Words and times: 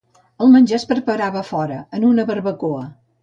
El 0.45 0.49
menjar 0.53 0.77
es 0.77 0.85
preparava 0.91 1.43
a 1.43 1.45
fora, 1.51 1.77
en 1.99 2.09
una 2.09 2.27
barbacoa. 2.31 2.83